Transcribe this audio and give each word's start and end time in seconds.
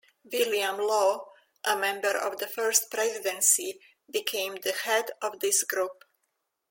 William 0.33 0.79
Law, 0.79 1.27
a 1.63 1.75
member 1.77 2.09
of 2.17 2.39
the 2.39 2.47
First 2.47 2.89
Presidency, 2.89 3.79
became 4.11 4.55
the 4.55 4.71
head 4.71 5.11
of 5.21 5.39
this 5.41 5.63
group. 5.63 6.03